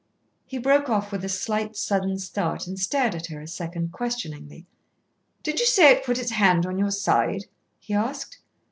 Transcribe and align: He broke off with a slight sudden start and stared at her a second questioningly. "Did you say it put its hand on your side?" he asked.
He 0.47 0.57
broke 0.57 0.89
off 0.89 1.11
with 1.11 1.23
a 1.23 1.29
slight 1.29 1.77
sudden 1.77 2.17
start 2.17 2.65
and 2.65 2.79
stared 2.79 3.13
at 3.13 3.27
her 3.27 3.39
a 3.39 3.45
second 3.47 3.91
questioningly. 3.91 4.65
"Did 5.43 5.59
you 5.59 5.67
say 5.67 5.91
it 5.91 6.03
put 6.03 6.17
its 6.17 6.31
hand 6.31 6.65
on 6.65 6.79
your 6.79 6.89
side?" 6.89 7.45
he 7.79 7.93
asked. 7.93 8.39